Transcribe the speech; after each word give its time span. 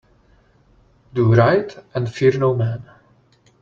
Do 1.13 1.31
right 1.31 1.77
and 1.93 2.11
fear 2.11 2.31
no 2.35 2.55
man. 2.55 2.89